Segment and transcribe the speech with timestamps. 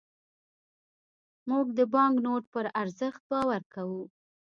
[1.49, 4.03] موږ د بانکنوټ پر ارزښت باور کوو.